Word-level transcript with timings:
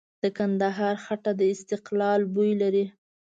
د 0.21 0.23
کندهار 0.37 0.95
خټه 1.03 1.31
د 1.39 1.41
استقلال 1.55 2.21
بوی 2.33 2.51
لري. 2.61 2.85